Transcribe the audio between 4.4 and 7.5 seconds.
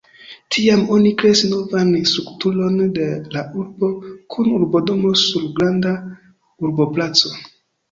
urbodomo sur granda urboplaco.